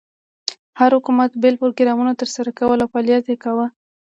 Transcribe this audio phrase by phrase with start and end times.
[0.79, 3.67] هر حکومت بېل پروګرامونه تر سره کول او فعالیت یې کاوه.